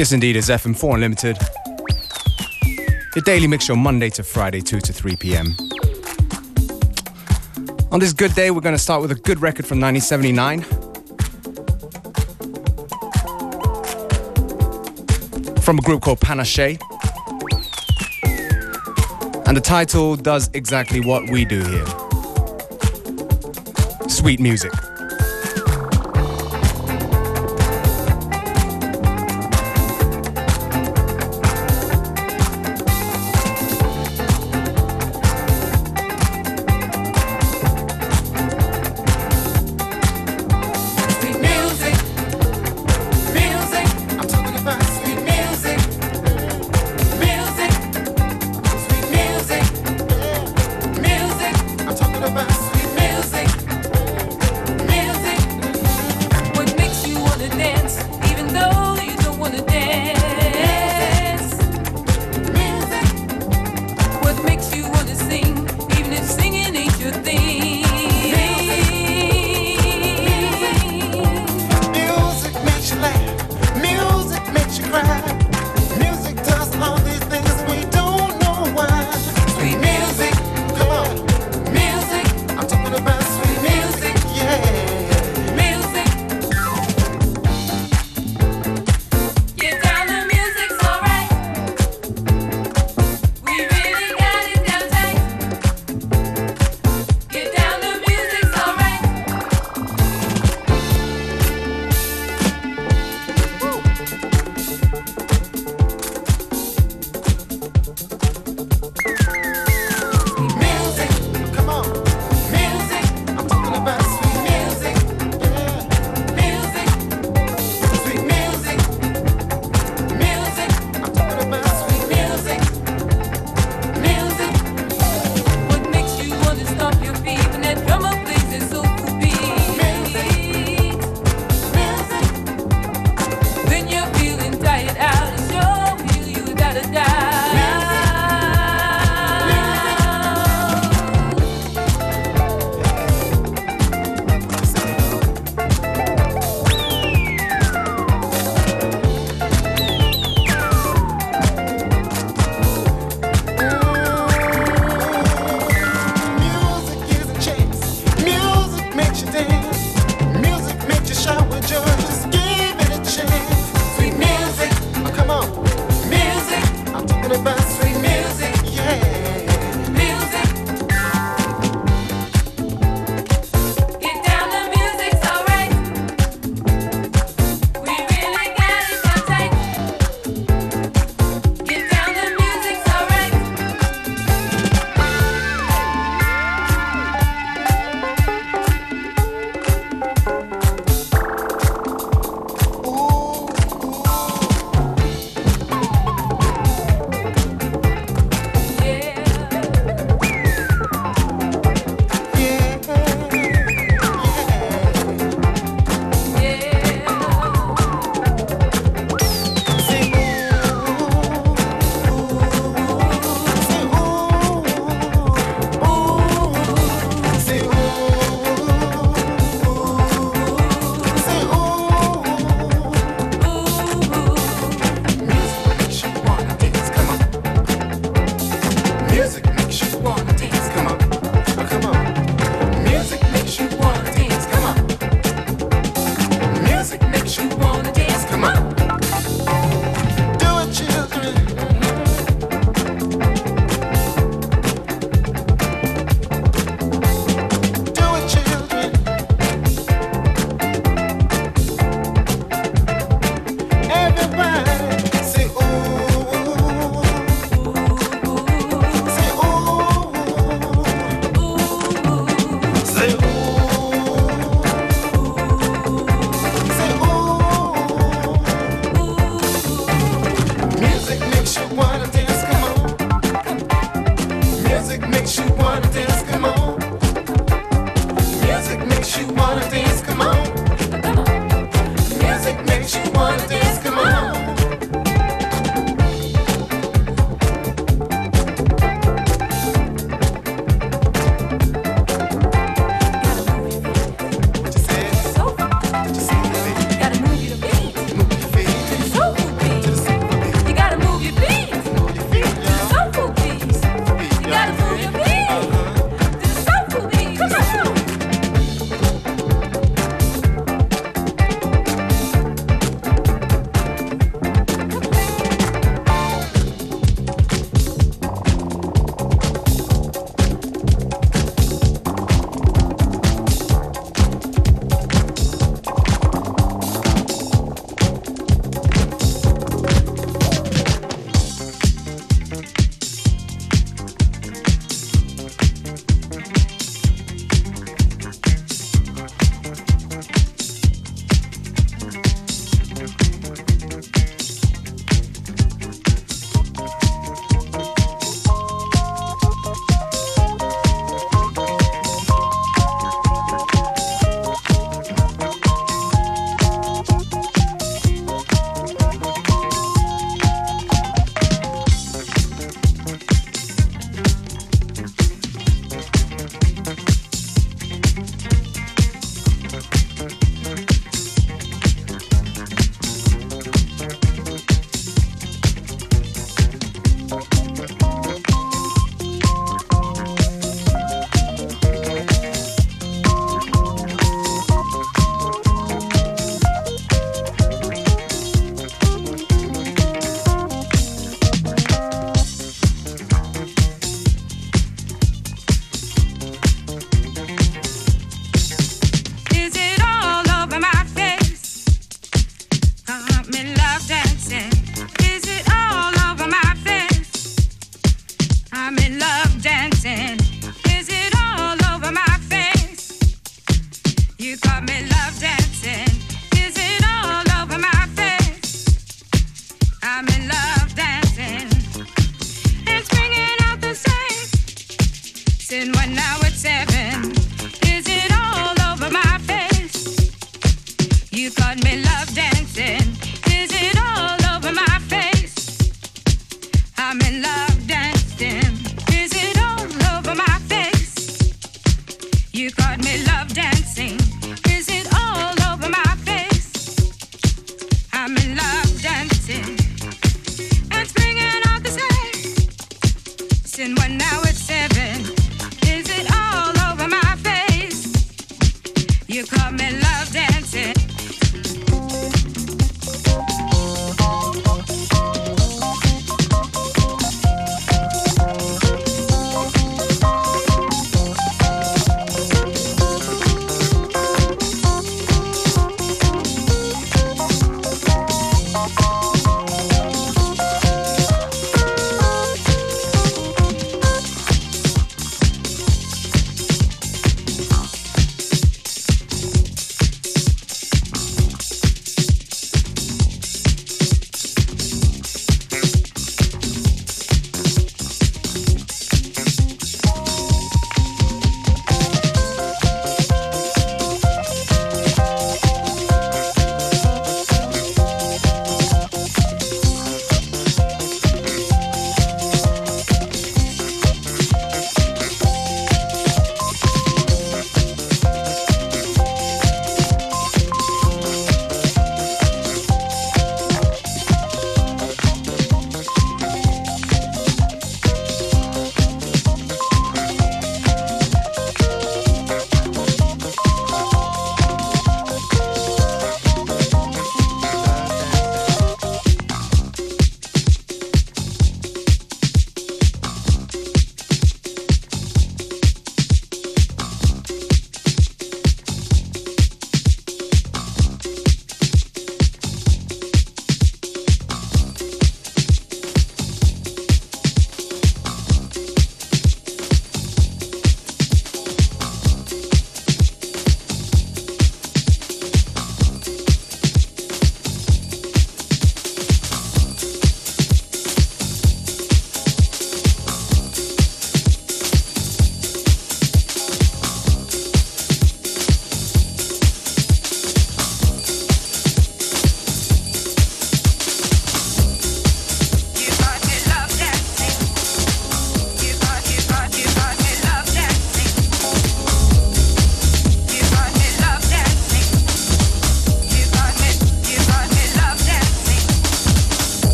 Yes, 0.00 0.12
indeed, 0.12 0.34
it's 0.34 0.48
FM4 0.48 0.94
Unlimited. 0.94 1.36
Your 3.14 3.22
daily 3.22 3.46
mix 3.46 3.66
show 3.66 3.76
Monday 3.76 4.08
to 4.08 4.22
Friday, 4.22 4.62
2 4.62 4.80
to 4.80 4.94
3 4.94 5.14
p.m. 5.16 5.54
On 7.92 8.00
this 8.00 8.14
good 8.14 8.34
day, 8.34 8.50
we're 8.50 8.62
going 8.62 8.74
to 8.74 8.78
start 8.78 9.02
with 9.02 9.10
a 9.10 9.14
good 9.14 9.42
record 9.42 9.66
from 9.66 9.78
1979. 9.78 10.62
From 15.60 15.78
a 15.78 15.82
group 15.82 16.00
called 16.00 16.20
Panache. 16.20 16.78
And 19.46 19.54
the 19.54 19.62
title 19.62 20.16
does 20.16 20.48
exactly 20.54 21.00
what 21.00 21.28
we 21.28 21.44
do 21.44 21.62
here 21.62 21.84
sweet 24.08 24.40
music. 24.40 24.72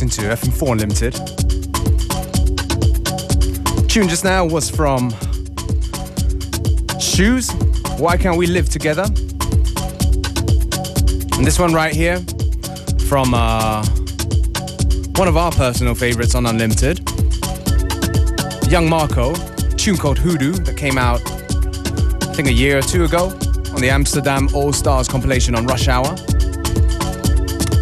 Locked 0.00 0.18
into 0.18 0.22
FM4 0.34 0.72
Unlimited. 0.72 1.12
Tune 3.88 4.08
just 4.08 4.24
now 4.24 4.46
was 4.46 4.70
from 4.70 5.10
Shoes. 6.98 7.50
Why 7.98 8.16
can't 8.16 8.38
we 8.38 8.46
live 8.46 8.70
together? 8.70 9.04
And 11.36 11.46
this 11.46 11.58
one 11.58 11.74
right 11.74 11.92
here 11.94 12.18
from 13.08 13.34
uh, 13.34 13.84
one 15.16 15.28
of 15.28 15.36
our 15.36 15.52
personal 15.52 15.94
favorites 15.94 16.34
on 16.34 16.46
Unlimited, 16.46 17.00
Young 18.70 18.88
Marco, 18.88 19.34
tune 19.76 19.98
called 19.98 20.18
Hoodoo 20.18 20.52
that 20.52 20.78
came 20.78 20.96
out, 20.96 21.20
I 22.30 22.32
think, 22.34 22.48
a 22.48 22.52
year 22.52 22.78
or 22.78 22.82
two 22.82 23.04
ago 23.04 23.26
on 23.74 23.82
the 23.82 23.90
Amsterdam 23.90 24.48
All 24.54 24.72
Stars 24.72 25.08
compilation 25.08 25.54
on 25.54 25.66
Rush 25.66 25.88
Hour. 25.88 26.16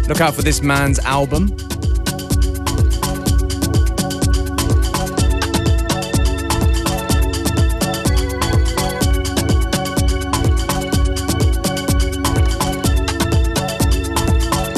Look 0.09 0.19
out 0.19 0.33
for 0.33 0.41
this 0.41 0.61
man's 0.61 0.99
album. 0.99 1.55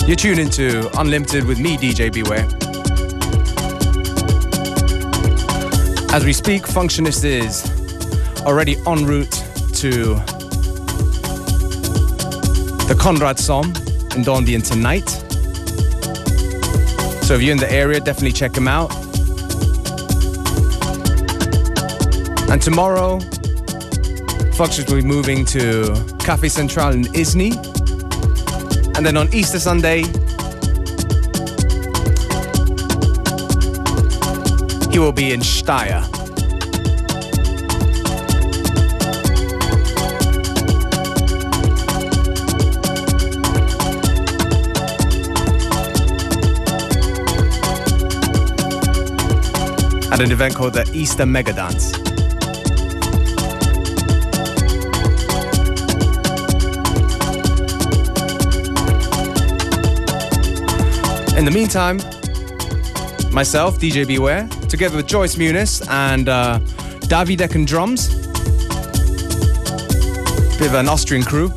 You're 0.08 0.16
tuned 0.16 0.40
into 0.40 0.90
Unlimited 1.00 1.46
with 1.46 1.60
me, 1.60 1.78
DJ 1.78 2.12
Beware. 2.12 2.48
As 6.14 6.26
we 6.26 6.34
speak, 6.34 6.64
Functionist 6.64 7.24
is 7.24 7.64
already 8.42 8.76
en 8.88 9.06
route 9.06 9.32
to 9.76 10.16
the 12.88 12.98
Conrad 13.00 13.38
Sohm 13.40 13.68
in 14.16 14.24
Dornbirn 14.24 14.68
tonight. 14.68 15.08
So 17.24 17.36
if 17.36 17.42
you're 17.42 17.54
in 17.54 17.60
the 17.60 17.72
area, 17.72 18.00
definitely 18.00 18.34
check 18.34 18.58
him 18.58 18.68
out. 18.68 18.94
And 22.50 22.62
tomorrow, 22.62 23.20
Functionist 24.58 24.90
will 24.90 25.02
be 25.02 25.08
moving 25.08 25.46
to 25.46 26.18
Cafe 26.20 26.50
Central 26.50 26.90
in 26.90 27.04
Isny. 27.14 27.71
And 29.02 29.08
then 29.08 29.18
on 29.18 29.34
Easter 29.34 29.60
Sunday, 29.60 30.02
he 34.92 35.00
will 35.00 35.12
be 35.12 35.34
in 35.34 35.40
Steyr. 35.40 36.04
At 50.12 50.20
an 50.20 50.32
event 50.32 50.54
called 50.54 50.74
the 50.74 50.88
Easter 50.94 51.26
Mega 51.26 51.54
Dance. 51.54 52.01
In 61.42 61.46
the 61.46 61.52
meantime, 61.52 61.98
myself, 63.34 63.80
DJ 63.80 64.06
Beware, 64.06 64.48
together 64.70 64.98
with 64.98 65.08
Joyce 65.08 65.38
Muniz 65.38 65.82
and 65.90 66.30
uh, 66.30 66.60
Davidek 67.10 67.56
and 67.56 67.66
Drums, 67.66 68.10
bit 70.60 70.68
of 70.68 70.76
an 70.76 70.88
Austrian 70.88 71.24
crew, 71.24 71.52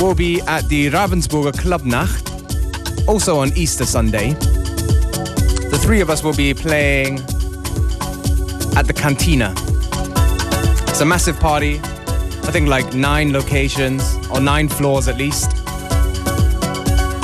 will 0.00 0.16
be 0.16 0.40
at 0.48 0.68
the 0.68 0.90
Ravensburger 0.90 1.52
Clubnacht, 1.52 3.06
also 3.06 3.38
on 3.38 3.52
Easter 3.56 3.84
Sunday. 3.84 4.32
The 4.32 5.78
three 5.80 6.00
of 6.00 6.10
us 6.10 6.24
will 6.24 6.34
be 6.34 6.52
playing 6.52 7.20
at 8.76 8.88
the 8.88 8.92
Cantina. 8.92 9.54
It's 10.88 11.00
a 11.00 11.06
massive 11.06 11.38
party, 11.38 11.78
I 11.78 12.50
think 12.50 12.66
like 12.66 12.92
nine 12.92 13.32
locations, 13.32 14.02
or 14.32 14.40
nine 14.40 14.68
floors 14.68 15.06
at 15.06 15.16
least 15.16 15.51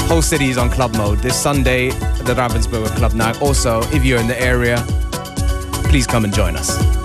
whole 0.09 0.23
city 0.23 0.49
is 0.49 0.57
on 0.57 0.71
club 0.71 0.97
mode 0.97 1.18
this 1.18 1.37
Sunday 1.37 1.90
at 1.90 2.25
the 2.25 2.35
Ravensburger 2.35 2.88
Clubnacht. 2.97 3.42
Also, 3.42 3.83
if 3.92 4.05
you're 4.05 4.18
in 4.18 4.27
the 4.27 4.40
area, 4.40 4.83
please 5.90 6.07
come 6.07 6.25
and 6.25 6.33
join 6.33 6.57
us. 6.57 6.98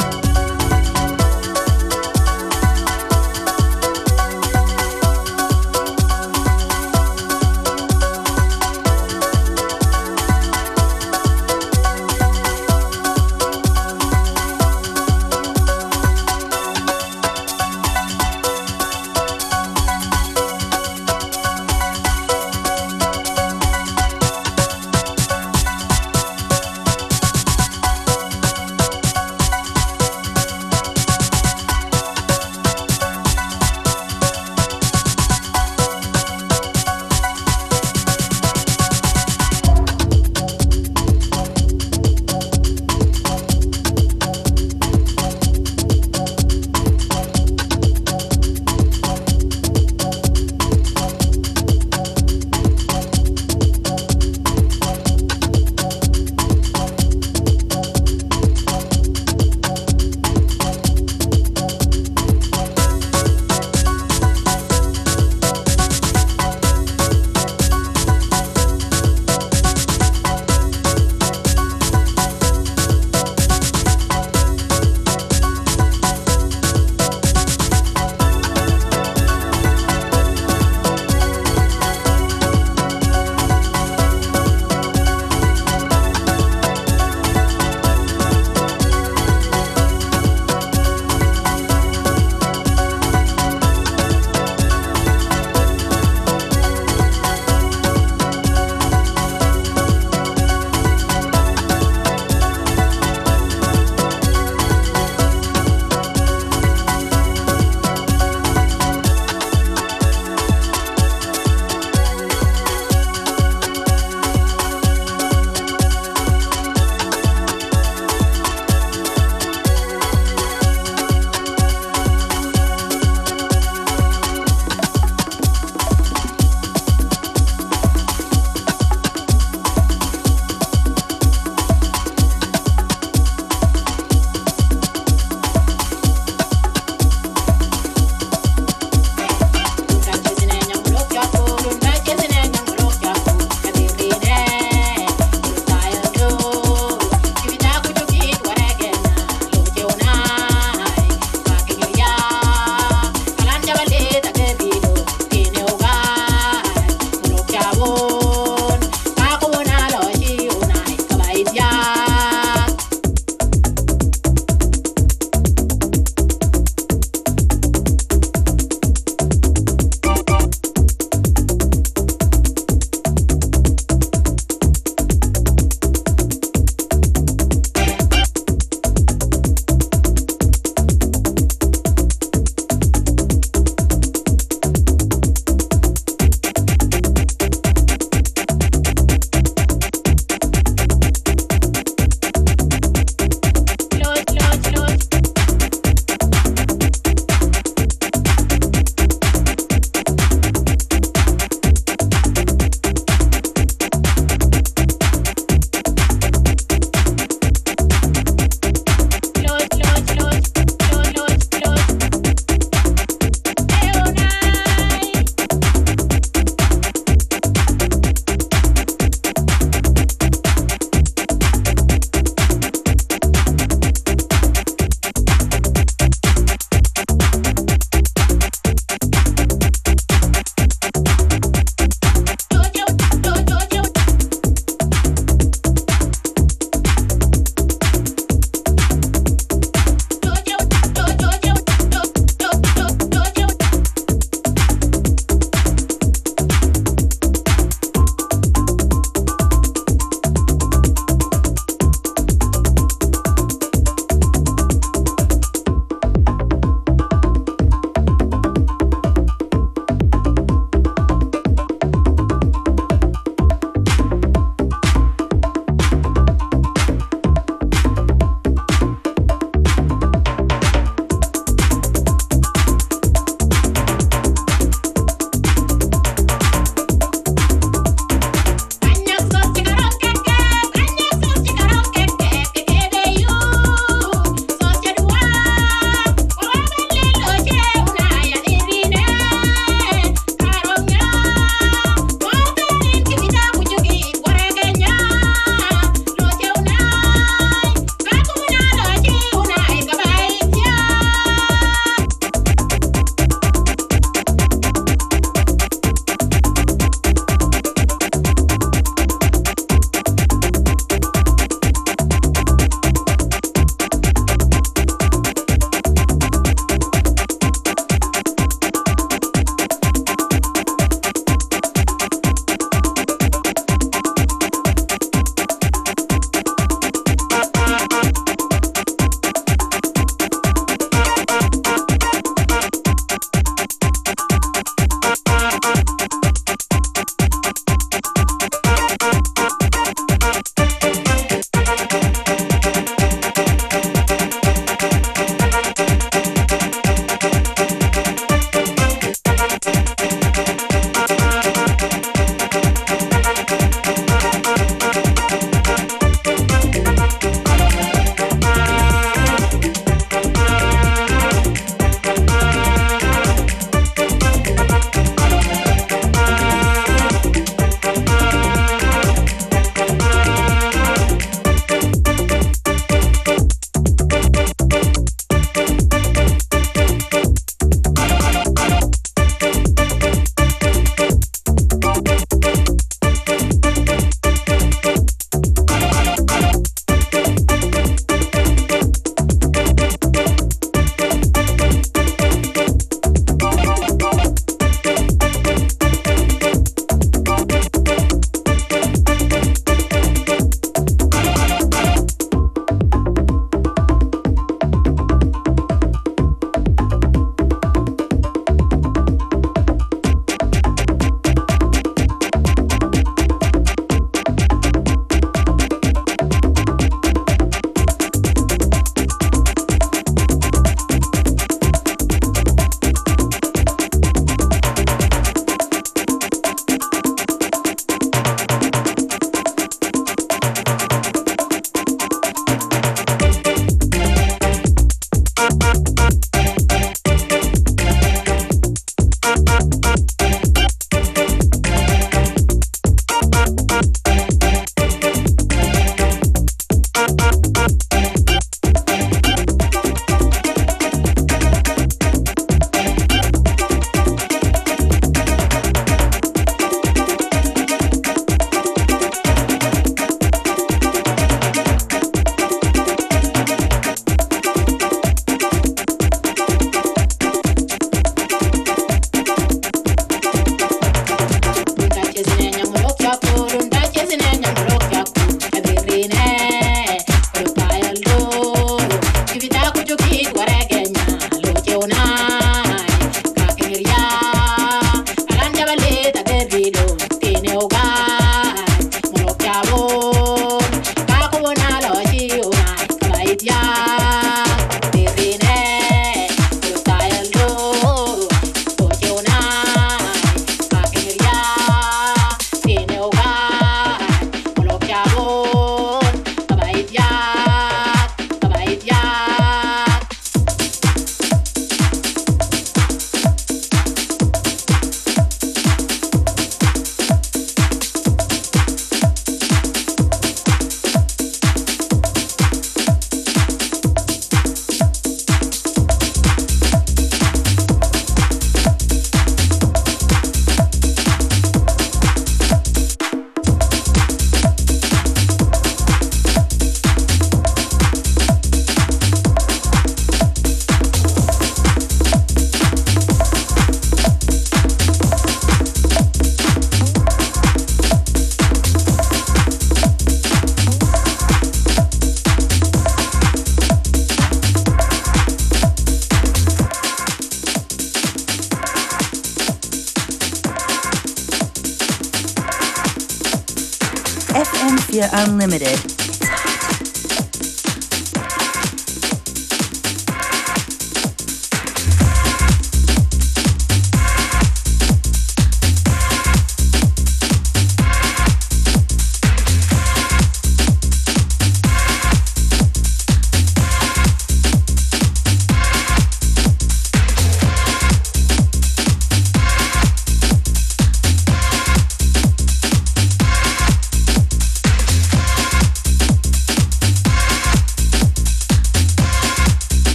Philadelphia 564.93 565.09
Unlimited. 565.25 565.92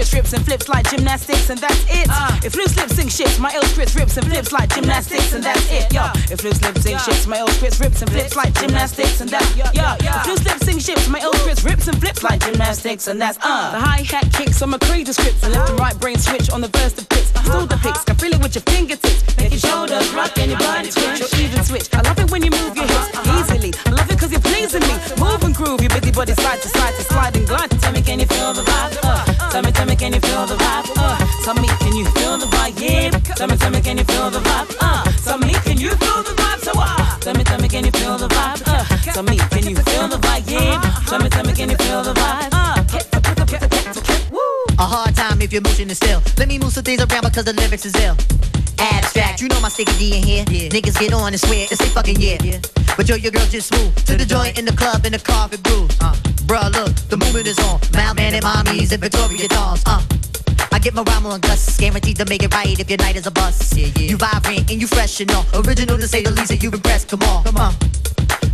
My 0.00 0.16
rips 0.16 0.32
and 0.32 0.44
flips 0.44 0.68
like 0.68 0.88
gymnastics, 0.88 1.50
and 1.50 1.58
that's 1.58 1.84
it. 1.90 2.06
Uh, 2.08 2.40
if 2.42 2.54
loose 2.56 2.74
lips 2.76 2.96
sing 2.96 3.08
shits, 3.08 3.38
my 3.38 3.52
ill 3.54 3.62
scripts 3.64 3.94
rips 3.94 4.16
and 4.16 4.26
flips 4.26 4.50
like 4.50 4.74
gymnastics, 4.74 5.34
and 5.34 5.44
that's 5.44 5.70
it. 5.70 5.92
Yo, 5.92 6.08
if 6.30 6.42
loose 6.42 6.60
lips 6.62 6.82
sing 6.82 6.96
shits, 6.96 7.26
my 7.26 7.38
ill 7.38 7.48
scripts 7.48 7.80
rips 7.80 8.00
and 8.00 8.10
flips 8.10 8.34
like 8.34 8.54
gymnastics, 8.54 9.20
and 9.20 9.28
that's 9.28 9.56
yo. 9.56 9.64
If 10.00 10.26
loose 10.26 10.44
lips 10.44 10.64
sing 10.64 10.78
shits, 10.78 11.08
my 11.10 11.20
ill 11.20 11.34
scripts 11.34 11.64
rips 11.64 11.88
and 11.88 11.98
flips 12.00 12.22
like 12.22 12.40
gymnastics, 12.40 13.08
and 13.08 13.20
that's 13.20 13.38
uh. 13.42 13.72
The 13.72 13.80
hi 13.80 14.02
hat 14.02 14.32
kicks 14.32 14.62
on 14.62 14.70
my 14.70 14.78
creative 14.78 15.14
scripts, 15.14 15.42
and 15.44 15.52
left 15.52 15.70
and 15.70 15.78
right 15.78 15.98
brain 16.00 16.16
switch 16.16 16.50
on 16.50 16.62
the 16.62 16.68
verse 16.68 16.94
the 16.94 17.04
pits. 17.04 17.28
Still 17.44 17.66
the 17.66 17.76
picks, 17.76 18.04
can 18.04 18.16
feel 18.16 18.32
it 18.32 18.42
with 18.42 18.54
your 18.54 18.62
fingertips, 18.62 19.36
make 19.36 19.50
your 19.50 19.60
shoulders 19.60 20.08
rock 20.14 20.32
and 20.38 20.50
your 20.50 20.60
body 20.60 20.90
switch, 20.90 21.20
or 21.20 21.28
even 21.36 21.62
switch. 21.62 21.92
I 21.92 22.00
love 22.00 22.18
it 22.18 22.30
when 22.30 22.42
you 22.42 22.50
move 22.50 22.74
your 22.74 22.86
hips 22.86 23.10
easily. 23.36 23.72
I 23.84 23.90
love 23.90 24.10
it 24.10 24.18
cause 24.18 24.32
you're 24.32 24.40
pleasing 24.40 24.82
me. 24.82 24.94
Move 25.20 25.44
and 25.44 25.54
groove, 25.54 25.80
your 25.80 25.90
busy 25.90 26.12
body 26.12 26.32
side 26.34 26.62
to 26.62 26.68
side 26.68 26.94
to 26.94 27.02
slide 27.04 27.36
and 27.36 27.46
glide. 27.46 27.70
Tell 27.82 27.92
me, 27.92 28.00
can 28.00 28.18
you 28.20 28.26
feel 28.26 28.54
the 28.54 28.62
vibe? 28.62 28.89
Can 30.00 30.14
you 30.14 30.20
feel 30.20 30.46
the 30.46 30.54
vibe? 30.54 30.90
Uh, 30.96 31.18
tell 31.44 31.54
me, 31.54 31.68
can 31.68 31.94
you 31.94 32.06
feel 32.16 32.38
the 32.38 32.46
vibe? 32.46 32.80
Yeah. 32.80 33.10
Tell 33.36 33.46
me, 33.46 33.56
tell 33.58 33.70
me, 33.70 33.82
can 33.82 33.98
you 33.98 34.04
feel 34.04 34.30
the 34.30 34.38
vibe? 34.38 34.74
Uh, 34.80 35.04
tell 35.24 35.38
me, 35.38 35.52
can 35.52 35.78
you 35.78 35.90
feel 35.90 36.22
the 36.22 36.32
vibe? 36.40 36.60
So 36.64 36.72
uh, 36.74 37.18
tell 37.20 37.34
me, 37.34 37.44
tell 37.44 37.60
me, 37.60 37.68
can 37.68 37.84
you 37.84 37.90
feel 37.92 38.16
the 38.16 38.26
vibe? 38.28 38.62
Uh, 38.66 39.12
tell 39.12 39.22
me, 39.22 39.36
can 39.36 39.68
you 39.68 39.76
feel 39.76 40.08
the 40.08 40.16
vibe? 40.16 40.50
Yeah. 40.50 40.80
Tell 41.06 41.18
me, 41.20 41.28
tell 41.28 41.44
me, 41.44 41.52
can 41.52 41.68
you 41.68 41.76
feel 41.76 42.02
the 42.02 42.14
vibe? 42.14 42.48
Uh, 42.50 42.70
a 44.78 44.82
hard 44.82 45.14
time 45.14 45.42
if 45.42 45.52
your 45.52 45.60
motion 45.60 45.90
is 45.90 45.98
still. 45.98 46.22
Let 46.38 46.48
me 46.48 46.58
move 46.58 46.72
some 46.72 46.84
things 46.84 47.02
around 47.02 47.24
because 47.24 47.44
the 47.44 47.52
lyrics 47.52 47.84
is 47.84 47.94
ill. 47.96 48.16
Abstract, 48.80 49.40
you 49.40 49.48
know 49.48 49.60
my 49.60 49.68
sticky 49.68 49.92
D 49.98 50.16
in 50.16 50.22
here. 50.24 50.44
Yeah. 50.48 50.68
Niggas 50.70 50.98
get 50.98 51.12
on 51.12 51.32
and 51.32 51.40
swear 51.40 51.66
it's 51.70 51.78
they 51.78 51.86
fucking 51.86 52.20
yeah. 52.20 52.38
yeah. 52.42 52.60
But 52.96 53.08
yo, 53.08 53.16
your 53.16 53.32
girl 53.32 53.46
just 53.46 53.72
move 53.72 53.94
to 54.06 54.16
the 54.16 54.24
joint 54.24 54.58
in 54.58 54.64
the 54.64 54.72
club 54.72 55.04
in 55.04 55.12
the 55.12 55.18
carpet 55.18 55.62
grooves. 55.62 55.96
Uh, 56.00 56.14
bruh, 56.48 56.72
look, 56.72 56.94
the 57.08 57.16
movement 57.16 57.46
is 57.46 57.58
on. 57.60 57.80
Man 57.92 58.34
and 58.34 58.44
mommies 58.44 58.92
and 58.92 59.00
Victoria 59.00 59.48
dolls. 59.48 59.82
Uh. 59.86 60.02
I 60.72 60.78
get 60.78 60.94
my 60.94 61.02
rhyme 61.02 61.26
on 61.26 61.40
Gus, 61.40 61.76
guaranteed 61.78 62.16
to 62.18 62.24
make 62.26 62.42
it 62.42 62.54
right 62.54 62.78
if 62.78 62.88
your 62.88 62.98
night 62.98 63.16
is 63.16 63.26
a 63.26 63.30
bust. 63.30 63.76
Yeah, 63.76 63.88
yeah. 63.96 64.10
You 64.10 64.16
vibrant 64.16 64.70
and 64.70 64.80
you 64.80 64.86
fresh 64.86 65.20
and 65.20 65.30
all, 65.32 65.44
original 65.54 65.98
to 65.98 66.06
say 66.06 66.22
the 66.22 66.30
least 66.30 66.48
that 66.48 66.62
you 66.62 66.70
impressed. 66.70 67.08
Come 67.08 67.22
on, 67.22 67.44
come 67.44 67.56
on. 67.56 67.74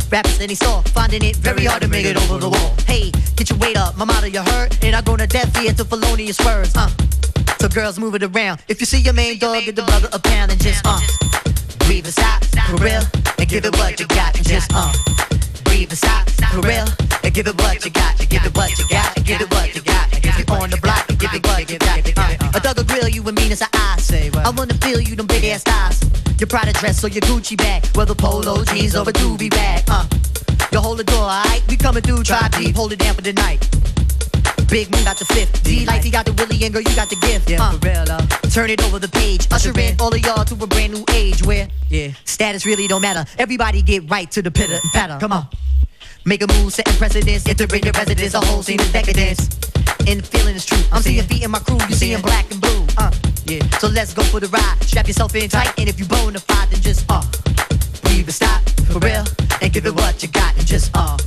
Rappers 0.09 0.39
in 0.41 0.49
the 0.49 0.55
store, 0.55 0.81
finding 0.93 1.23
it 1.23 1.35
very 1.37 1.65
hard 1.65 1.81
to 1.83 1.87
make 1.87 2.05
it 2.05 2.17
over 2.17 2.39
the 2.39 2.49
wall. 2.49 2.73
Hey, 2.85 3.11
get 3.35 3.49
your 3.49 3.59
weight 3.59 3.77
up, 3.77 3.97
my 3.97 4.05
motto 4.05 4.27
you 4.27 4.41
heard, 4.41 4.75
and 4.83 4.95
I 4.95 5.01
go 5.01 5.15
to 5.15 5.27
death 5.27 5.55
ear 5.61 5.73
to 5.73 5.85
felonious 5.85 6.39
words. 6.43 6.75
Uh. 6.75 6.89
So 7.59 7.67
girls 7.67 7.97
move 7.97 8.13
it 8.15 8.23
around. 8.23 8.61
If 8.67 8.79
you 8.79 8.85
see 8.85 8.99
your 8.99 9.13
main 9.13 9.39
dog, 9.39 9.63
get 9.63 9.75
the 9.75 9.81
brother 9.83 10.09
a 10.13 10.19
pound 10.19 10.51
and 10.51 10.61
just 10.61 10.85
uh. 10.85 10.99
Breathe 11.85 12.05
and 12.05 12.13
stop, 12.13 12.43
for 12.69 12.77
real, 12.77 13.01
and 13.39 13.47
give 13.49 13.65
it 13.65 13.75
what 13.77 13.99
you 13.99 14.05
got 14.07 14.35
and 14.37 14.45
just 14.45 14.71
uh. 14.75 14.93
Breathe 15.63 15.89
and 15.89 15.97
stop, 15.97 16.29
for 16.53 16.61
real, 16.61 16.85
and 17.23 17.33
give 17.33 17.47
it 17.47 17.57
what 17.57 17.83
you 17.83 17.91
got, 17.91 18.19
and 18.19 18.29
give 18.29 18.45
it 18.45 18.55
what 18.55 18.77
you 18.77 18.85
got, 18.89 19.17
and 19.17 19.25
give 19.25 19.41
it 19.41 19.49
what 19.51 19.73
you 19.73 19.81
got. 19.81 20.07
If 20.13 20.37
you 20.37 20.45
on 20.53 20.69
the 20.69 20.77
block, 20.77 21.07
give 21.17 21.33
it 21.33 21.45
what 21.47 21.69
you 21.71 21.79
got. 21.79 21.97
A 22.55 22.59
thug 22.59 22.77
will 22.77 22.83
grill 22.85 23.09
you 23.09 23.23
and 23.27 23.35
mean 23.37 23.51
as 23.51 23.63
I 23.73 23.97
say. 23.97 24.29
I 24.35 24.51
wanna 24.51 24.75
feel 24.75 24.99
you, 24.99 25.15
them 25.15 25.25
big 25.25 25.43
ass 25.45 25.63
thighs. 25.63 26.03
Your 26.39 26.47
Prada 26.47 26.73
dress 26.73 27.03
or 27.03 27.07
your 27.07 27.21
Gucci 27.21 27.57
bag, 27.57 27.85
whether 27.95 28.13
polo 28.13 28.63
jeans 28.65 28.95
or 28.95 29.01
a 29.01 29.13
doobie 29.13 29.49
bag. 29.49 29.83
Uh, 29.87 30.05
you 30.71 30.79
hold 30.79 30.99
the 30.99 31.03
door, 31.03 31.23
alright? 31.23 31.63
We 31.67 31.75
coming 31.75 32.03
through, 32.03 32.23
try 32.23 32.49
deep, 32.49 32.75
hold 32.75 32.93
it 32.93 32.99
down 32.99 33.15
for 33.15 33.21
the 33.21 33.33
night. 33.33 33.67
Big 34.69 34.91
Moon 34.91 35.03
got 35.03 35.17
the 35.17 35.25
fifth. 35.25 35.63
D 35.63 35.85
like 35.85 36.03
he 36.03 36.11
got 36.11 36.25
the 36.25 36.33
Willie 36.33 36.63
and 36.63 36.73
girl, 36.73 36.81
you 36.81 36.95
got 36.95 37.09
the 37.09 37.15
gift. 37.15 37.49
Yeah, 37.49 37.63
uh, 37.63 37.71
for 37.71 37.87
real 37.87 38.05
though. 38.05 38.49
Turn 38.49 38.69
it 38.69 38.83
over 38.83 38.99
the 38.99 39.07
page. 39.07 39.47
Usher 39.51 39.77
in 39.79 39.95
all 39.99 40.13
of 40.13 40.19
y'all 40.19 40.43
to 40.43 40.53
a 40.63 40.67
brand 40.67 40.93
new 40.93 41.05
age 41.13 41.43
where 41.43 41.67
yeah, 41.89 42.11
status 42.25 42.65
really 42.65 42.87
don't 42.87 43.01
matter. 43.01 43.25
Everybody 43.37 43.81
get 43.81 44.09
right 44.09 44.29
to 44.31 44.41
the 44.41 44.51
pitter 44.51 44.79
patter. 44.93 45.17
Come 45.19 45.31
on. 45.31 45.47
Make 46.25 46.43
a 46.43 46.47
move, 46.47 46.73
setting 46.73 46.93
precedence. 46.95 47.47
Entering 47.47 47.83
your 47.83 47.93
residence, 47.93 48.33
a 48.33 48.41
whole 48.41 48.61
scene 48.61 48.79
is 48.79 48.91
decadence. 48.91 49.47
And 50.05 50.19
the 50.19 50.27
feeling 50.27 50.55
is 50.55 50.65
true. 50.65 50.81
I'm 50.91 51.01
seeing 51.01 51.23
feet 51.23 51.43
in 51.43 51.51
my 51.51 51.59
crew, 51.59 51.77
you 51.87 51.95
seeing 51.95 52.21
black 52.21 52.51
and 52.51 52.59
blue. 52.59 52.85
Uh, 52.97 53.11
yeah. 53.45 53.63
So 53.79 53.87
let's 53.87 54.13
go 54.13 54.23
for 54.23 54.41
the 54.41 54.47
ride. 54.49 54.77
Strap 54.81 55.07
yourself 55.07 55.33
in 55.35 55.49
tight, 55.49 55.71
and 55.79 55.87
if 55.87 55.97
you 55.97 56.05
bona 56.05 56.39
fide, 56.39 56.69
then 56.69 56.81
just 56.81 57.05
uh, 57.07 57.23
breathe 58.03 58.25
and 58.25 58.33
stop 58.33 58.61
for 58.91 58.99
real, 58.99 59.23
and 59.61 59.71
give 59.71 59.85
it 59.85 59.95
what 59.95 60.21
you 60.21 60.27
got, 60.29 60.57
and 60.57 60.67
just 60.67 60.91
uh, 60.93 61.17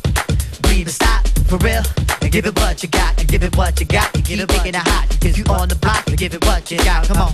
breathe 0.63 0.87
and 0.87 0.95
stop 0.95 1.25
for 1.51 1.59
real, 1.67 1.83
and 2.23 2.31
give 2.31 2.47
it 2.47 2.57
what 2.61 2.81
you 2.81 2.89
got, 2.89 3.19
and 3.19 3.27
give 3.29 3.43
it 3.43 3.57
what 3.57 3.81
you 3.81 3.87
got, 3.87 4.15
and 4.15 4.25
keep 4.25 4.39
making 4.39 4.75
it 4.75 4.77
hot. 4.77 5.07
If 5.21 5.37
you 5.37 5.45
on 5.51 5.69
the 5.69 5.75
block, 5.75 6.07
and 6.07 6.17
give 6.17 6.33
it 6.33 6.45
what 6.47 6.71
you 6.71 6.79
got. 6.79 7.09
Come 7.09 7.19
on, 7.19 7.33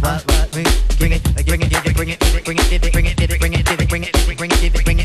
what, 0.00 0.24
what, 0.24 0.50
bring 0.50 0.64
bring 0.96 1.12
it, 1.12 1.22
bring 1.44 1.60
it, 1.60 1.70
bring 1.70 1.84
it, 1.84 1.94
bring 1.94 2.08
it, 2.08 2.18
bring 2.44 2.56
it, 2.56 2.80
bring 2.80 2.80
it, 2.80 2.92
bring 2.92 3.04
it, 3.04 3.16
bring 3.16 3.28
it, 3.28 3.38
bring 3.38 3.52
it, 3.52 3.64
bring 3.64 3.76
it, 3.76 3.88
bring 3.88 4.02
it, 4.02 4.12
bring 4.38 4.50
it, 4.50 4.72
bring 4.72 4.72
it, 4.72 4.84
bring 4.84 4.98
it, 5.00 5.03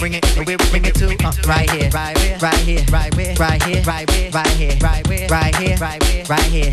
bring 0.00 0.14
it, 0.14 0.24
where 0.34 0.56
we 0.56 0.70
bring 0.70 0.84
it 0.86 0.94
to? 0.94 1.08
Right 1.46 1.70
here, 1.70 1.90
right 1.90 2.16
here, 2.16 2.38
right 2.40 2.56
here, 2.56 2.82
right 2.90 3.12
here, 3.12 3.36
right 3.36 3.62
here, 3.62 3.82
right 3.84 4.08
here, 4.08 4.32
right 4.32 4.56
here, 4.56 5.26
right 5.28 5.54
here, 5.54 5.76
right 5.76 6.02
here, 6.02 6.24
right 6.26 6.40
here, 6.48 6.70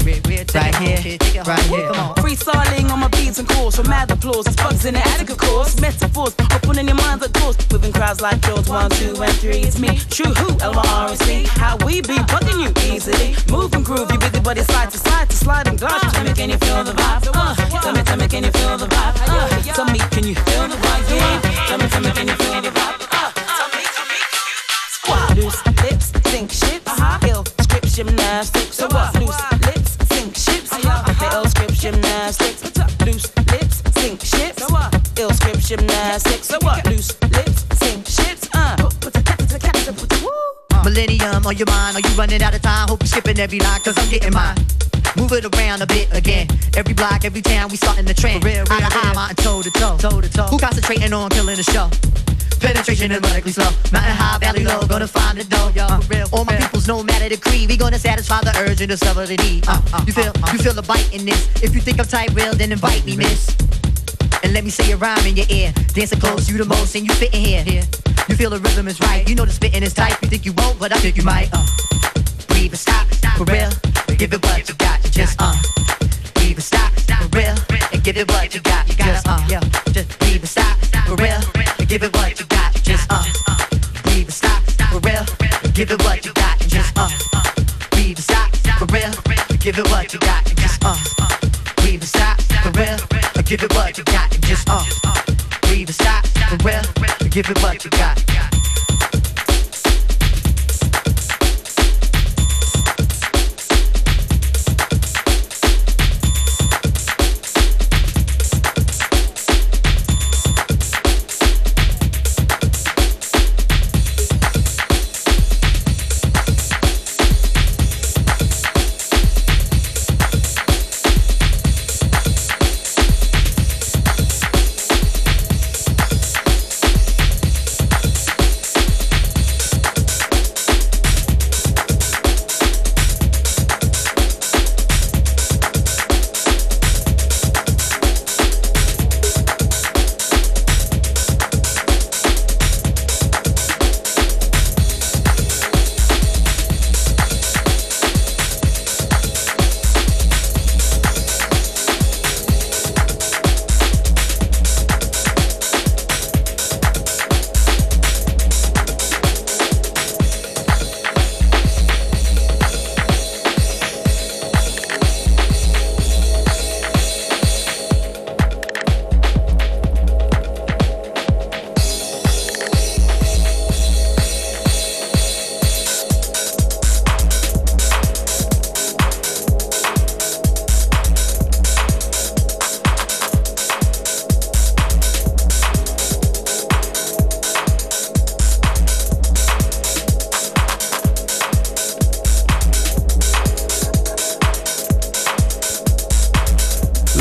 right 0.56 0.76
here, 0.76 1.44
right 1.44 1.66
here. 1.68 1.88
Come 1.92 2.00
on, 2.00 2.16
freestyling 2.16 2.90
on 2.90 3.00
my 3.02 3.10
beats 3.10 3.38
and 3.38 3.48
chords, 3.50 3.76
from 3.76 3.90
mad 3.90 4.10
applause, 4.12 4.48
it's 4.48 4.56
bugs 4.56 4.86
in 4.86 4.94
the 4.94 5.06
attic, 5.10 5.30
of 5.30 5.38
course. 5.40 5.80
Metaphors, 5.82 6.34
opening 6.56 6.88
your 6.88 6.96
minds 6.96 7.26
at 7.26 7.34
doors, 7.34 7.58
moving 7.70 7.92
crowds 7.92 8.22
like 8.22 8.44
yours. 8.48 8.70
One, 8.70 8.90
two, 8.92 9.14
and 9.22 9.34
three, 9.44 9.60
it's 9.60 9.78
me. 9.78 10.00
True 10.10 10.34
who? 10.34 10.58
L 10.62 10.80
R 10.80 11.10
S 11.12 11.20
C. 11.20 11.44
How 11.60 11.76
we 11.86 12.00
be 12.02 12.16
bugging 12.32 12.64
you 12.64 12.72
easily. 12.96 13.36
Move 13.52 13.74
and 13.74 13.84
groove, 13.84 14.10
you 14.10 14.18
busy 14.20 14.40
body 14.40 14.62
side 14.62 14.90
to 14.92 14.98
side 14.98 15.30
to 15.30 15.36
slide 15.36 15.68
and 15.68 15.78
glide. 15.78 16.00
Tell 16.00 16.24
me, 16.24 16.34
can 16.34 16.50
you 16.50 16.58
feel 16.58 16.84
the 16.86 16.94
vibe? 16.94 17.28
Uh, 17.36 17.56
tell 17.82 17.94
me, 17.94 18.04
tell 18.04 18.18
me, 18.18 18.28
can 18.30 18.44
you 18.46 18.52
feel 18.52 18.78
the 18.78 18.88
vibe? 18.88 19.16
Uh, 19.28 19.74
tell 19.74 19.86
me, 19.86 20.00
can 20.00 20.24
you 20.24 20.36
feel 20.36 20.68
the 20.70 20.76
vibe? 20.76 21.10
Yeah. 21.12 21.42
Tell 21.68 21.78
me, 21.78 21.88
tell 21.90 22.02
me, 22.02 22.12
can 22.12 22.28
you 22.28 22.36
feel 22.36 22.62
the 22.62 22.70
vibe? 22.70 23.08
Uh, 23.12 23.27
Loose 25.38 25.64
lips, 25.84 26.12
sink 26.32 26.52
ships. 26.52 26.88
Uh-huh. 26.88 27.28
Ill 27.30 27.46
script 27.62 27.94
gymnastics. 27.94 28.76
So 28.76 28.88
what? 28.88 29.14
Loose 29.22 29.38
lips, 29.68 29.98
sink 30.10 30.36
ships. 30.36 30.74
Uh-huh. 30.74 31.30
Ill 31.32 31.46
script 31.46 31.74
gymnastics. 31.74 32.64
Loose 33.06 33.30
lips, 33.52 33.84
sink 34.02 34.20
ships. 34.22 34.64
Ill 35.20 35.30
script 35.30 35.60
gymnastics. 35.60 36.48
So 36.48 36.58
what? 36.62 36.84
Loose 36.88 37.14
lips, 37.22 37.66
sink 37.78 38.08
ships. 38.08 38.50
Uh. 38.56 38.78
Put 39.00 39.14
the 39.14 39.22
cat 39.22 39.38
to 39.38 39.46
the 39.46 39.60
cat 39.60 39.76
to 39.76 39.92
the 39.92 40.20
woo. 40.26 40.84
Millennium 40.84 41.46
on 41.46 41.56
your 41.56 41.68
mind, 41.68 41.98
are 41.98 42.02
you 42.02 42.16
running 42.18 42.42
out 42.42 42.56
of 42.56 42.64
time? 42.64 42.88
Hope 42.88 43.04
you're 43.04 43.08
skipping 43.08 43.38
every 43.40 43.60
line, 43.60 43.80
cause 43.82 43.96
I'm 43.96 44.10
getting 44.10 44.34
mine. 44.34 44.58
Move 45.18 45.34
it 45.34 45.46
around 45.46 45.84
a 45.84 45.86
bit 45.86 46.10
again. 46.18 46.48
Every 46.76 46.96
block, 46.96 47.26
every 47.26 47.44
town, 47.44 47.70
we 47.70 47.78
starting 47.78 48.06
the 48.06 48.16
trend. 48.16 48.42
For 48.42 48.50
Real, 48.50 48.66
real, 48.66 48.74
eye 48.74 48.90
to 48.90 48.98
eye, 48.98 49.14
mountain 49.14 49.46
toe 49.46 49.62
to 49.62 49.70
toe. 49.70 49.98
toe 50.00 50.20
to 50.20 50.30
toe. 50.30 50.48
Who 50.48 50.58
concentrating 50.58 51.14
on 51.14 51.30
killing 51.30 51.58
the 51.58 51.64
show? 51.64 51.92
Penetration 52.60 53.12
is 53.12 53.22
medically 53.22 53.52
slow. 53.52 53.70
Mountain 53.92 54.16
high, 54.16 54.38
valley 54.40 54.64
low, 54.64 54.82
gonna 54.88 55.08
find 55.08 55.38
the 55.38 55.44
dough, 55.44 55.72
yo. 55.76 55.86
Uh, 55.86 56.02
real, 56.10 56.28
All 56.32 56.46
my 56.46 56.56
peoples, 56.56 56.88
no 56.88 57.04
matter 57.04 57.30
the 57.30 57.38
creed, 57.38 57.70
we 57.70 57.78
gonna 57.78 58.00
satisfy 58.00 58.42
the 58.42 58.54
urge 58.60 58.82
and 58.82 58.90
discover 58.90 59.26
the 59.26 59.38
need. 59.38 59.68
Uh, 59.68 59.82
uh, 59.94 60.04
you 60.06 60.14
feel, 60.14 60.32
uh, 60.44 60.50
you 60.52 60.60
feel 60.60 60.74
the 60.74 60.82
bite 60.82 61.14
in 61.14 61.26
this. 61.26 61.48
If 61.64 61.76
you 61.76 61.82
think 61.82 62.00
I'm 62.00 62.06
tight, 62.06 62.34
real, 62.34 62.54
then 62.54 62.72
invite 62.72 63.06
me, 63.06 63.16
miss. 63.16 63.56
And 64.44 64.54
let 64.54 64.64
me 64.64 64.70
say 64.70 64.92
a 64.92 64.98
rhyme 64.98 65.26
in 65.26 65.36
your 65.36 65.48
ear. 65.50 65.74
Dancing 65.94 66.20
close, 66.20 66.50
you 66.50 66.58
the 66.58 66.66
most, 66.66 66.96
and 66.96 67.06
you 67.06 67.14
fit 67.14 67.34
in 67.34 67.42
here. 67.42 67.64
here. 67.64 67.84
You 68.30 68.36
feel 68.36 68.50
the 68.50 68.60
rhythm 68.60 68.88
is 68.88 69.00
right. 69.02 69.28
You 69.28 69.36
know 69.36 69.46
the 69.46 69.52
spitting 69.52 69.84
is 69.84 69.94
tight. 69.94 70.18
You 70.22 70.28
think 70.28 70.46
you 70.46 70.54
won't, 70.54 70.80
but 70.80 70.92
I 70.92 70.98
think 70.98 71.18
you 71.18 71.24
might. 71.24 71.50
Uh, 71.54 71.66
breathe 72.48 72.72
and 72.72 72.80
stop, 72.80 73.08
for 73.38 73.46
real. 73.46 73.70
Give 74.18 74.34
it 74.34 74.44
what 74.44 74.68
you 74.68 74.76
got. 74.76 75.04
You 75.04 75.10
just 75.12 75.38
uh, 75.40 75.56
breathe 76.34 76.58
and 76.58 76.64
stop, 76.64 76.92
for 76.94 77.38
real. 77.38 77.56
And 77.94 78.04
give 78.04 78.18
it 78.18 78.28
what 78.30 78.54
you 78.54 78.62
got. 78.62 78.88
You 78.88 78.96
just 78.96 79.28
uh, 79.28 79.40
yeah. 79.48 79.62
Just 79.92 80.18
breathe 80.20 80.42
and 80.42 80.50
stop, 80.50 80.78
for 81.06 81.16
real 81.16 81.57
give 81.88 82.04
it 82.04 82.14
what 82.18 82.40
you 82.40 82.46
got, 82.48 82.74
just 82.84 83.12
uh, 83.12 83.24
uh. 83.48 83.54
up. 83.54 83.72
We 84.06 84.24
the 84.24 84.32
stock 84.32 84.62
for 84.92 85.00
real, 85.00 85.24
give 85.74 85.92
it 85.92 86.04
what 86.04 86.26
you 86.26 86.34
got, 86.34 86.60
just 86.60 86.98
uh, 86.98 87.10
up. 87.34 87.56
We 87.96 88.14
the 88.14 88.22
stock 88.22 88.54
for 88.78 88.86
real, 88.88 89.12
give 89.60 89.80
it 89.80 89.88
what 89.90 90.14
you 90.14 90.20
got, 90.20 90.46
just 90.46 90.84
up. 90.84 90.98
We 91.84 91.98
the 91.98 92.06
stock 92.06 92.40
for 92.64 92.72
real, 92.72 92.98
give 93.44 93.64
it 93.64 93.74
what 93.74 93.98
you 93.98 94.04
got, 94.04 94.32
just 94.42 94.70
up. 94.70 94.86
We 95.70 95.86
the 95.86 95.94
stock 95.94 96.26
for 96.26 96.58
real, 96.68 96.84
give 97.30 97.50
it 97.50 97.62
what 97.64 97.84
you 97.84 97.90
got. 97.92 98.57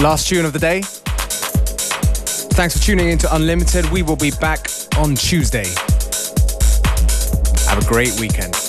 Last 0.07 0.29
tune 0.29 0.45
of 0.45 0.53
the 0.53 0.61
day. 0.61 0.83
Thanks 2.55 2.79
for 2.79 2.85
tuning 2.85 3.09
in 3.09 3.19
to 3.19 3.35
Unlimited. 3.35 3.91
We 3.91 4.05
will 4.05 4.15
be 4.15 4.31
back 4.31 4.69
on 4.97 5.17
Tuesday. 5.17 5.67
Have 7.67 7.85
a 7.85 7.89
great 7.89 8.17
weekend. 8.21 8.66